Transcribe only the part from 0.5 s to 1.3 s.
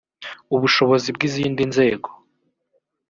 ubushobozi bw